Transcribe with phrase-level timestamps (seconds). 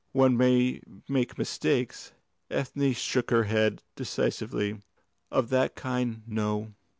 [0.13, 2.11] One may make mistakes."
[2.49, 4.79] Ethne shook her head decidedly.
[5.29, 6.73] "Of that kind, no.